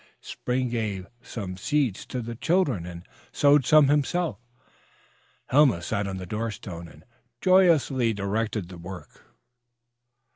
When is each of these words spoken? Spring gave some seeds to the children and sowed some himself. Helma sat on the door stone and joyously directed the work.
Spring 0.23 0.67
gave 0.69 1.05
some 1.21 1.55
seeds 1.55 2.07
to 2.07 2.23
the 2.23 2.33
children 2.33 2.87
and 2.87 3.07
sowed 3.31 3.63
some 3.67 3.87
himself. 3.87 4.39
Helma 5.49 5.79
sat 5.83 6.07
on 6.07 6.17
the 6.17 6.25
door 6.25 6.49
stone 6.49 6.87
and 6.87 7.05
joyously 7.39 8.11
directed 8.11 8.67
the 8.69 8.79
work. 8.79 9.25